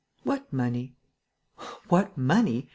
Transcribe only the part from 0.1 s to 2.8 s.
"What money?" "What money?